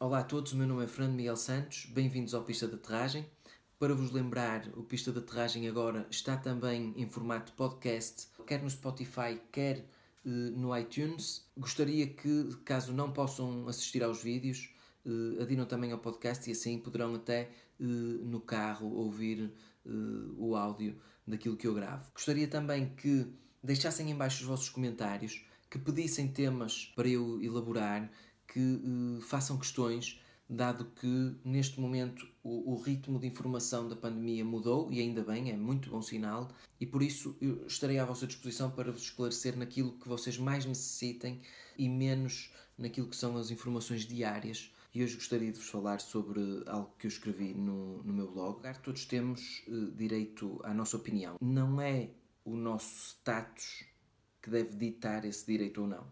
[0.00, 3.26] Olá a todos, o meu nome é Fernando Miguel Santos, bem-vindos ao Pista de Aterragem.
[3.80, 8.70] Para vos lembrar, o Pista de Aterragem agora está também em formato podcast, quer no
[8.70, 9.84] Spotify, quer
[10.24, 11.44] uh, no iTunes.
[11.56, 14.72] Gostaria que, caso não possam assistir aos vídeos,
[15.04, 19.52] uh, adiram também ao podcast e assim poderão até uh, no carro ouvir
[20.36, 22.08] o áudio daquilo que eu gravo.
[22.12, 23.26] Gostaria também que
[23.64, 28.10] deixassem em baixo os vossos comentários, que pedissem temas para eu elaborar,
[28.48, 34.44] que uh, façam questões, dado que neste momento o, o, ritmo de informação da pandemia
[34.44, 36.48] mudou e ainda bem, é muito bom sinal,
[36.80, 40.64] e por isso eu estarei à vossa disposição para vos esclarecer naquilo que vocês mais
[40.64, 41.40] necessitem
[41.76, 44.72] e menos naquilo que são as informações diárias.
[44.94, 48.62] E hoje gostaria de vos falar sobre algo que eu escrevi no, no meu blog.
[48.82, 51.36] Todos temos uh, direito à nossa opinião.
[51.40, 52.08] Não é
[52.44, 53.84] o nosso status
[54.40, 56.06] que deve ditar esse direito ou não.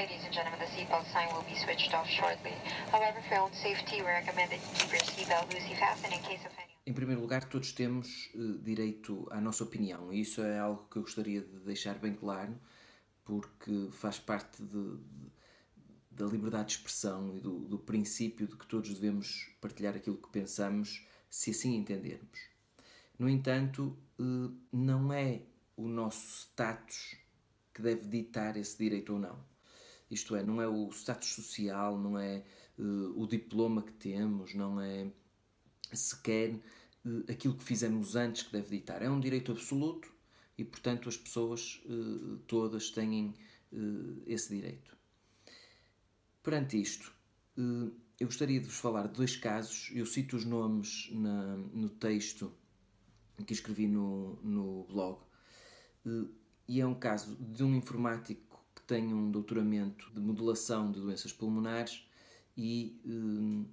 [0.00, 2.54] Ladies and gentlemen, the seatbelt sign will be switched off shortly.
[2.90, 6.40] However, for own safety, we recommend that you keep your seatbelt loosely fastened in case
[6.46, 6.72] of any...
[6.86, 10.96] Em primeiro lugar, todos temos uh, direito à nossa opinião e isso é algo que
[10.96, 12.58] eu gostaria de deixar bem claro
[13.26, 15.32] porque faz parte de, de,
[16.12, 20.30] da liberdade de expressão e do, do princípio de que todos devemos partilhar aquilo que
[20.30, 22.40] pensamos se assim entendermos.
[23.18, 25.42] No entanto, uh, não é
[25.76, 27.16] o nosso status
[27.74, 29.49] que deve ditar esse direito ou não.
[30.10, 32.44] Isto é, não é o status social, não é
[32.78, 35.10] uh, o diploma que temos, não é
[35.92, 36.54] sequer
[37.04, 39.02] uh, aquilo que fizemos antes que deve ditar.
[39.02, 40.12] É um direito absoluto
[40.58, 43.34] e, portanto, as pessoas uh, todas têm
[44.26, 44.96] esse direito.
[46.42, 47.14] Perante isto,
[48.18, 49.92] eu gostaria de vos falar de dois casos.
[49.94, 52.52] Eu cito os nomes na, no texto
[53.46, 55.20] que escrevi no, no blog.
[56.66, 58.49] E é um caso de um informático
[58.90, 62.04] tem um doutoramento de modulação de doenças pulmonares
[62.56, 63.64] e um,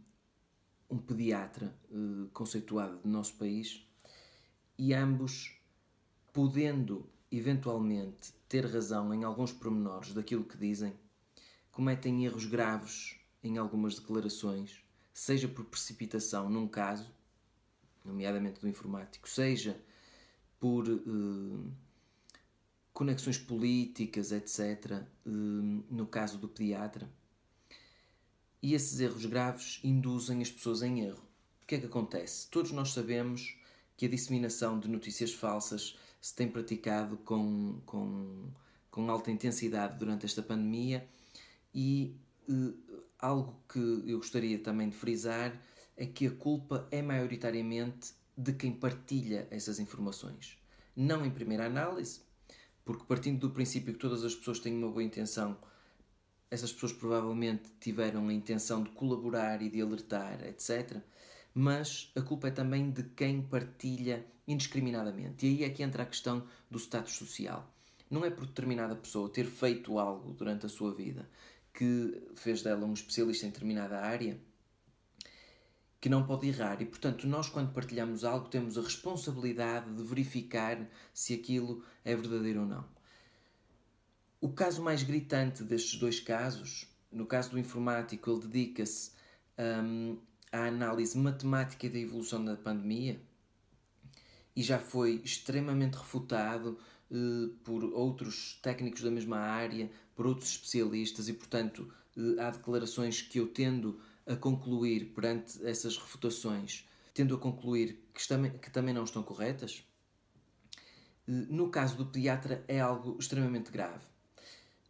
[0.88, 3.84] um pediatra uh, conceituado do nosso país,
[4.78, 5.60] e ambos
[6.32, 10.94] podendo eventualmente ter razão em alguns pormenores daquilo que dizem,
[11.72, 17.12] cometem erros graves em algumas declarações, seja por precipitação num caso,
[18.06, 19.82] nomeadamente do informático, seja
[20.60, 21.74] por uh,
[22.98, 27.08] conexões políticas, etc., hum, no caso do pediatra.
[28.60, 31.24] E esses erros graves induzem as pessoas em erro.
[31.62, 32.50] O que é que acontece?
[32.50, 33.56] Todos nós sabemos
[33.96, 38.50] que a disseminação de notícias falsas se tem praticado com, com,
[38.90, 41.08] com alta intensidade durante esta pandemia
[41.76, 42.16] e
[42.50, 42.74] uh,
[43.20, 45.56] algo que eu gostaria também de frisar
[45.96, 50.58] é que a culpa é maioritariamente de quem partilha essas informações.
[50.96, 52.26] Não em primeira análise,
[52.88, 55.58] porque partindo do princípio que todas as pessoas têm uma boa intenção,
[56.50, 61.02] essas pessoas provavelmente tiveram a intenção de colaborar e de alertar, etc.
[61.54, 65.46] Mas a culpa é também de quem partilha indiscriminadamente.
[65.46, 67.70] E aí é que entra a questão do status social.
[68.10, 71.30] Não é por determinada pessoa ter feito algo durante a sua vida
[71.74, 74.40] que fez dela um especialista em determinada área
[76.00, 76.82] que não pode errar.
[76.82, 82.62] E, portanto, nós, quando partilhamos algo, temos a responsabilidade de verificar se aquilo é verdadeiro
[82.62, 82.86] ou não.
[84.40, 89.12] O caso mais gritante destes dois casos, no caso do informático, ele dedica-se
[89.58, 90.18] um,
[90.52, 93.20] à análise matemática da evolução da pandemia
[94.56, 96.78] e já foi extremamente refutado
[97.12, 103.22] uh, por outros técnicos da mesma área, por outros especialistas, e, portanto, uh, há declarações
[103.22, 108.94] que eu tendo a concluir perante essas refutações, tendo a concluir que, também, que também
[108.94, 109.84] não estão corretas,
[111.28, 114.04] eh, no caso do pediatra é algo extremamente grave.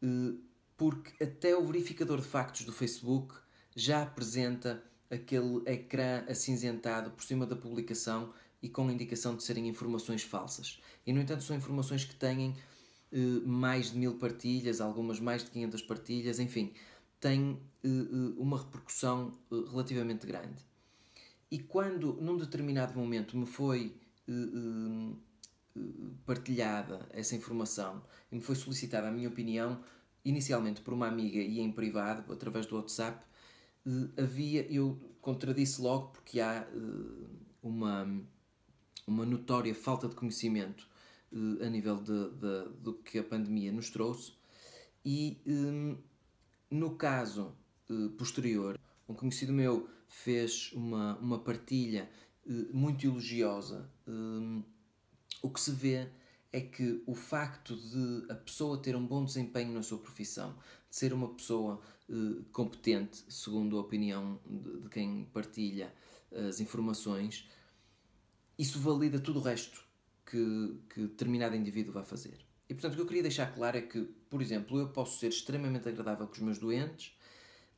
[0.02, 0.36] Eh,
[0.76, 3.36] porque até o verificador de factos do Facebook
[3.76, 10.24] já apresenta aquele ecrã acinzentado por cima da publicação e com indicação de serem informações
[10.24, 10.82] falsas.
[11.06, 12.56] E, no entanto, são informações que têm
[13.12, 16.74] eh, mais de mil partilhas, algumas mais de 500 partilhas, enfim,
[17.20, 20.66] tem uh, uma repercussão uh, relativamente grande.
[21.50, 23.96] E quando, num determinado momento, me foi
[26.26, 29.82] partilhada essa informação e me foi solicitada a minha opinião,
[30.26, 33.26] inicialmente por uma amiga e em privado, através do WhatsApp,
[34.18, 36.68] havia, eu contradisse logo porque há
[37.64, 38.22] uma,
[39.06, 40.86] uma notória falta de conhecimento
[41.62, 44.34] a nível de, de, do que a pandemia nos trouxe
[45.06, 45.38] e
[46.70, 47.56] no caso
[47.90, 52.10] uh, posterior, um conhecido meu fez uma, uma partilha
[52.46, 53.90] uh, muito elogiosa.
[54.08, 54.64] Um,
[55.42, 56.10] o que se vê
[56.52, 60.56] é que o facto de a pessoa ter um bom desempenho na sua profissão,
[60.90, 65.94] de ser uma pessoa uh, competente, segundo a opinião de, de, quem partilha
[66.50, 67.48] as informações,
[68.58, 69.86] isso valida tudo o resto
[70.26, 72.47] que, que determinado indivíduo vai fazer.
[72.70, 75.28] E portanto, o que eu queria deixar claro é que, por exemplo, eu posso ser
[75.28, 77.14] extremamente agradável com os meus doentes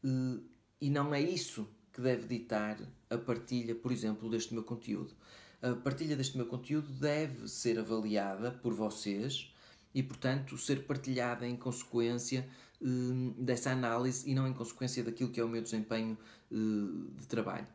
[0.03, 0.41] uh,
[0.81, 5.13] e não é isso que deve ditar a partilha, por exemplo, deste meu conteúdo.
[5.61, 9.53] A partilha deste meu conteúdo deve ser avaliada por vocês
[9.93, 12.47] e, portanto, ser partilhada em consequência
[12.81, 16.17] uh, dessa análise e não em consequência daquilo que é o meu desempenho
[16.51, 17.67] uh, de trabalho.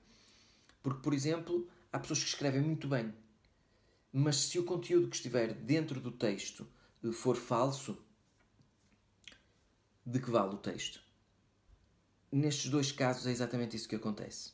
[0.83, 3.13] Porque, por exemplo, há pessoas que escrevem muito bem,
[4.13, 6.67] mas se o conteúdo que estiver dentro do texto
[7.13, 7.99] for falso,
[10.05, 11.01] de que vale o texto?
[12.31, 14.53] Nestes dois casos é exatamente isso que acontece.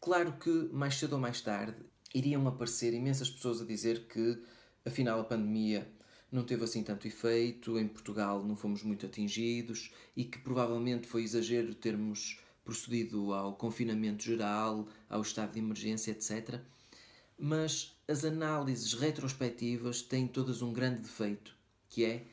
[0.00, 1.76] Claro que mais cedo ou mais tarde
[2.14, 4.42] iriam aparecer imensas pessoas a dizer que
[4.84, 5.90] afinal a pandemia
[6.30, 11.22] não teve assim tanto efeito, em Portugal não fomos muito atingidos e que provavelmente foi
[11.22, 16.60] exagero termos procedido ao confinamento geral, ao estado de emergência, etc.
[17.38, 21.56] Mas as análises retrospectivas têm todas um grande defeito,
[21.88, 22.26] que é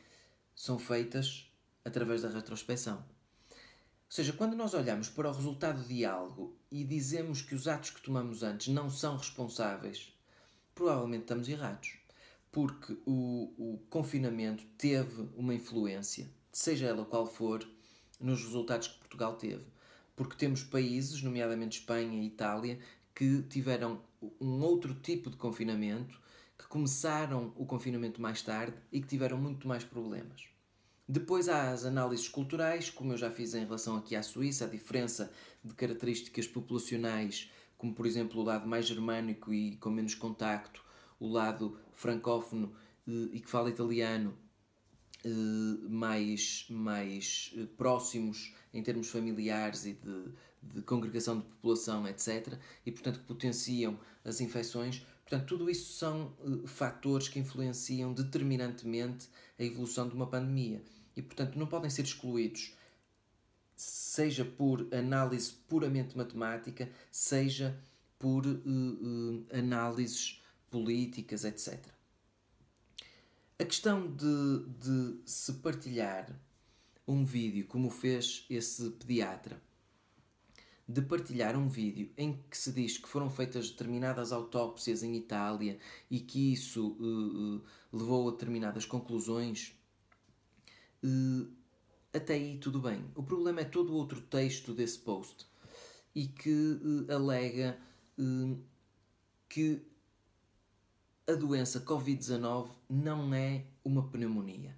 [0.56, 1.52] são feitas
[1.84, 2.98] através da retrospeção.
[2.98, 7.90] Ou seja, quando nós olhamos para o resultado de algo e dizemos que os atos
[7.90, 10.14] que tomamos antes não são responsáveis,
[10.76, 12.02] provavelmente estamos errados
[12.52, 17.66] porque o, o confinamento teve uma influência, seja ela qual for,
[18.20, 19.66] nos resultados que Portugal teve.
[20.16, 22.78] Porque temos países, nomeadamente Espanha e Itália,
[23.16, 24.02] que tiveram
[24.40, 26.20] um outro tipo de confinamento,
[26.58, 30.52] que começaram o confinamento mais tarde e que tiveram muito mais problemas.
[31.08, 34.70] Depois há as análises culturais, como eu já fiz em relação aqui à Suíça, a
[34.70, 35.32] diferença
[35.64, 40.84] de características populacionais, como por exemplo o lado mais germânico e com menos contacto,
[41.20, 42.74] o lado francófono
[43.08, 44.38] eh, e que fala italiano
[45.26, 45.30] eh,
[45.90, 52.58] mais, mais eh, próximos em termos familiares e de, de congregação de população, etc.
[52.86, 55.06] E, portanto, que potenciam as infecções.
[55.24, 56.34] Portanto, tudo isso são
[56.66, 60.84] fatores que influenciam determinantemente a evolução de uma pandemia.
[61.16, 62.76] E, portanto, não podem ser excluídos,
[63.76, 67.78] seja por análise puramente matemática, seja
[68.20, 71.84] por uh, uh, análises políticas, etc.
[73.58, 76.32] A questão de, de se partilhar
[77.08, 79.62] um vídeo, como fez esse pediatra,
[80.92, 85.80] de partilhar um vídeo em que se diz que foram feitas determinadas autópsias em Itália
[86.10, 89.74] e que isso uh, uh, levou a determinadas conclusões,
[91.04, 91.50] uh,
[92.14, 93.06] até aí tudo bem.
[93.16, 95.48] O problema é todo o outro texto desse post
[96.14, 96.78] e que
[97.10, 97.80] alega
[99.48, 99.82] que
[101.26, 104.78] a doença Covid-19 não é uma pneumonia.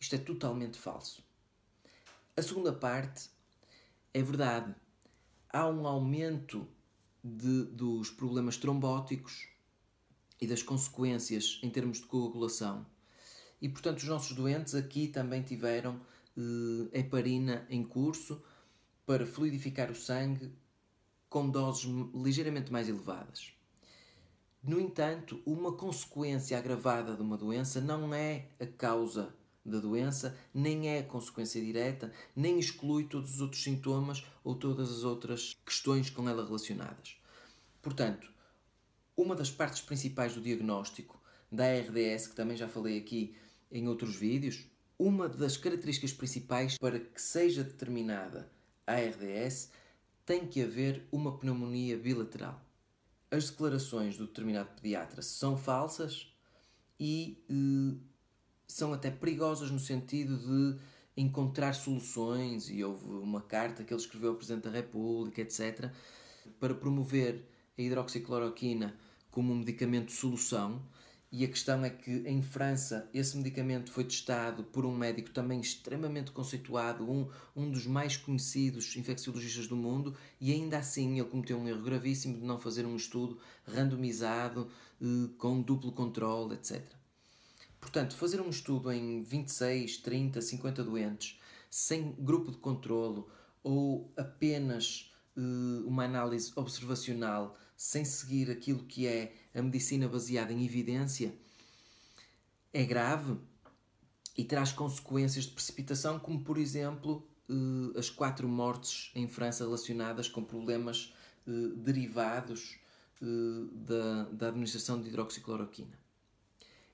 [0.00, 1.22] Isto é totalmente falso.
[2.34, 3.28] A segunda parte
[4.14, 4.72] é verdade.
[5.52, 6.66] Há um aumento
[7.22, 9.48] de, dos problemas trombóticos
[10.40, 12.86] e das consequências em termos de coagulação.
[13.60, 16.00] E, portanto, os nossos doentes aqui também tiveram
[16.36, 18.40] eh, heparina em curso
[19.04, 20.52] para fluidificar o sangue
[21.28, 23.52] com doses ligeiramente mais elevadas.
[24.62, 29.34] No entanto, uma consequência agravada de uma doença não é a causa
[29.64, 35.04] da doença, nem é consequência direta, nem exclui todos os outros sintomas ou todas as
[35.04, 37.16] outras questões com ela relacionadas.
[37.80, 38.30] Portanto,
[39.16, 43.34] uma das partes principais do diagnóstico da RDS, que também já falei aqui
[43.70, 44.66] em outros vídeos,
[44.98, 48.50] uma das características principais para que seja determinada
[48.86, 49.70] a RDS
[50.26, 52.64] tem que haver uma pneumonia bilateral
[53.34, 56.32] as declarações do determinado pediatra são falsas
[56.98, 57.98] e eh,
[58.74, 60.76] são até perigosas no sentido de
[61.16, 65.92] encontrar soluções, e houve uma carta que ele escreveu ao Presidente da República, etc.,
[66.58, 68.92] para promover a hidroxicloroquina
[69.30, 70.82] como um medicamento de solução
[71.30, 75.60] e a questão é que em França esse medicamento foi testado por um médico também
[75.60, 81.58] extremamente conceituado, um, um dos mais conhecidos infecciologistas do mundo, e ainda assim ele cometeu
[81.58, 84.68] um erro gravíssimo de não fazer um estudo randomizado,
[85.00, 87.03] eh, com duplo controle, etc.
[87.84, 91.38] Portanto, fazer um estudo em 26, 30, 50 doentes,
[91.68, 93.28] sem grupo de controlo
[93.62, 95.40] ou apenas eh,
[95.84, 101.36] uma análise observacional sem seguir aquilo que é a medicina baseada em evidência,
[102.72, 103.36] é grave
[104.34, 110.26] e traz consequências de precipitação, como por exemplo eh, as quatro mortes em França relacionadas
[110.26, 111.14] com problemas
[111.46, 112.78] eh, derivados
[113.20, 116.03] da, da administração de hidroxicloroquina.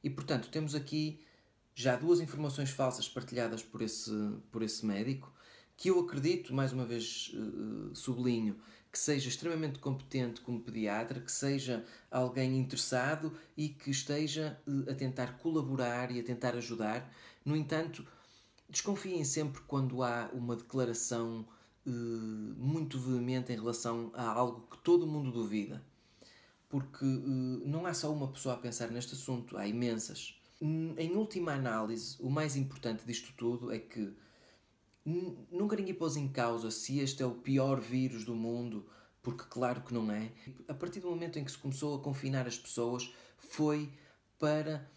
[0.02, 1.21] E portanto, temos aqui
[1.75, 4.11] Já duas informações falsas partilhadas por esse,
[4.50, 5.33] por esse médico,
[5.76, 8.61] que eu acredito, mais uma vez uh, sublinho,
[8.92, 14.95] que seja extremamente competente como pediatra, que seja alguém interessado e que esteja uh, a
[14.95, 17.11] tentar colaborar e a tentar ajudar.
[17.45, 18.07] No entanto,
[18.69, 21.47] desconfiem sempre quando há uma declaração
[21.87, 25.83] uh, muito veemente em relação a algo que todo mundo duvida
[26.71, 30.35] porque uh, não há só uma pessoa a pensar neste assunto, há imensas.
[30.62, 34.15] Em última análise, o mais importante disto tudo é que
[35.50, 38.87] nunca ninguém pôs em causa se este é o pior vírus do mundo,
[39.23, 40.31] porque claro que não é.
[40.69, 43.91] A partir do momento em que se começou a confinar as pessoas, foi
[44.39, 44.89] para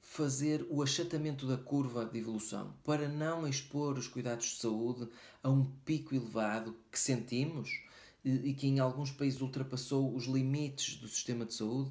[0.00, 5.06] fazer o achatamento da curva de evolução, para não expor os cuidados de saúde
[5.42, 7.68] a um pico elevado que sentimos
[8.28, 11.90] e que em alguns países ultrapassou os limites do sistema de saúde,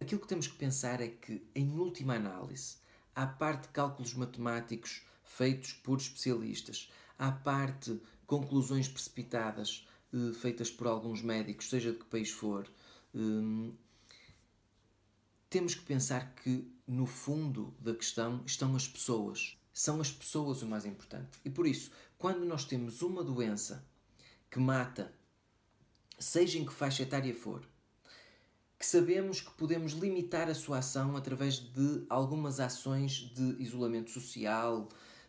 [0.00, 2.76] aquilo que temos que pensar é que, em última análise,
[3.14, 11.22] à parte cálculos matemáticos feitos por especialistas, à parte conclusões precipitadas eh, feitas por alguns
[11.22, 12.70] médicos, seja de que país for,
[13.14, 13.72] eh,
[15.48, 19.56] temos que pensar que, no fundo da questão, estão as pessoas.
[19.72, 21.38] São as pessoas o mais importante.
[21.44, 23.84] E por isso, quando nós temos uma doença
[24.50, 25.12] que mata,
[26.18, 27.62] seja em que faixa etária for,
[28.78, 34.88] que sabemos que podemos limitar a sua ação através de algumas ações de isolamento social,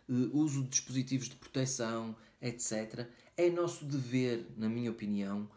[0.09, 3.07] eh, uso de dispositivos de proteção, etc.
[3.35, 5.49] É nosso dever, na minha opinião,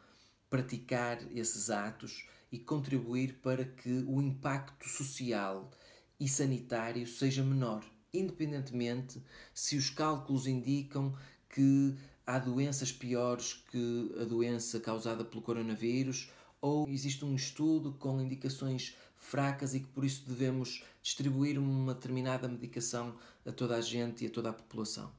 [0.48, 5.70] praticar esses atos e contribuir para que o impacto social
[6.18, 9.22] e sanitário seja menor, independentemente
[9.54, 11.16] se os cálculos indicam
[11.48, 11.96] que
[12.26, 18.96] há doenças piores que a doença causada pelo coronavírus, ou existe um estudo com indicações
[19.16, 24.26] fracas e que por isso devemos distribuir uma determinada medicação a toda a gente e
[24.26, 25.12] a toda a população.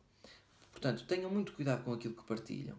[0.72, 2.77] Portanto, tenham muito cuidado com aquilo que partilham.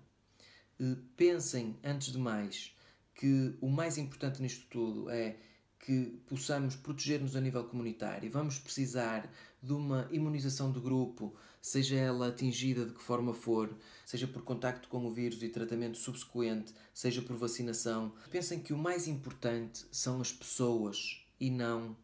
[0.81, 2.75] Eh, pensem, antes de mais,
[3.15, 5.37] que o mais importante nisto tudo é
[5.79, 8.31] que possamos proteger-nos a nível comunitário.
[8.31, 9.31] Vamos precisar
[9.63, 13.73] de uma imunização de grupo, seja ela atingida de que forma for,
[14.05, 18.13] seja por contacto com o vírus e tratamento subsequente, seja por vacinação.
[18.33, 21.97] Pensem que o mais importante são as pessoas e não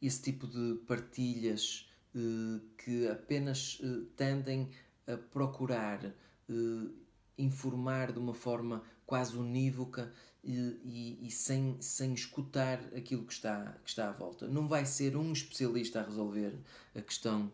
[0.00, 4.70] esse tipo de partilhas eh, que apenas eh, tendem
[5.06, 6.90] a procurar eh,
[7.38, 10.12] informar de uma forma quase unívoca
[10.44, 14.46] e, e, e, sem, sem escutar aquilo que está, que está à volta.
[14.46, 16.54] Não vai ser um especialista a resolver
[16.94, 17.52] a questão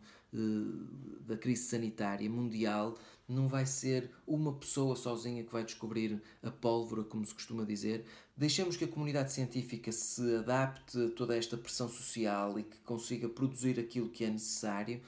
[1.21, 7.03] da crise sanitária mundial, não vai ser uma pessoa sozinha que vai descobrir a pólvora,
[7.05, 8.05] como se costuma dizer.
[8.37, 13.29] Deixemos que a comunidade científica se adapte a toda esta pressão social e que consiga
[13.29, 15.01] produzir aquilo que é necessário.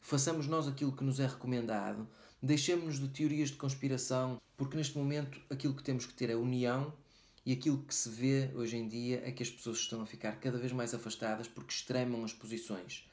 [0.00, 2.08] Façamos nós aquilo que nos é recomendado.
[2.42, 6.92] Deixemos-nos de teorias de conspiração, porque neste momento aquilo que temos que ter é união
[7.44, 10.40] e aquilo que se vê hoje em dia é que as pessoas estão a ficar
[10.40, 13.09] cada vez mais afastadas porque extremam as posições.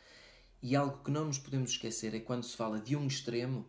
[0.62, 3.66] E algo que não nos podemos esquecer é quando se fala de um extremo,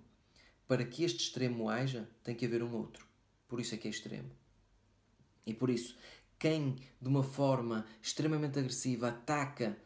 [0.67, 3.07] para que este extremo haja, tem que haver um outro.
[3.47, 4.31] Por isso é que é extremo.
[5.47, 5.97] E por isso,
[6.39, 9.77] quem de uma forma extremamente agressiva ataca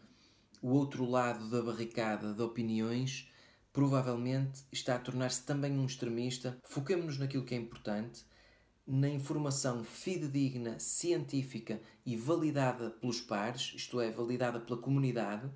[0.60, 3.28] o outro lado da barricada de opiniões,
[3.72, 6.58] provavelmente está a tornar-se também um extremista.
[6.64, 8.24] Foquemos-nos naquilo que é importante
[8.86, 15.48] na informação fidedigna, científica e validada pelos pares, isto é, validada pela comunidade,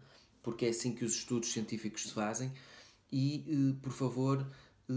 [0.47, 2.53] porque é assim que os estudos científicos se fazem,
[3.11, 4.47] e, eh, por favor,
[4.89, 4.93] eh,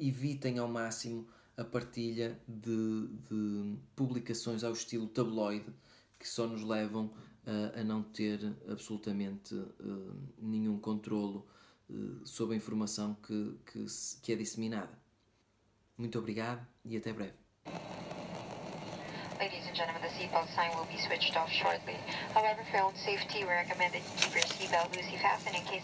[0.00, 5.70] evitem ao máximo a partilha de, de publicações ao estilo tabloide,
[6.18, 7.12] que só nos levam
[7.44, 9.54] a, a não ter absolutamente
[10.38, 11.46] nenhum controlo
[12.24, 13.84] sobre a informação que, que,
[14.22, 14.98] que é disseminada.
[15.98, 17.36] Muito obrigado e até breve.
[19.74, 21.98] And gentlemen, the seatbelt sign will be switched off shortly.
[22.30, 25.62] However, for your own safety, we recommend that you keep your seatbelt loosely fastened in
[25.66, 25.82] case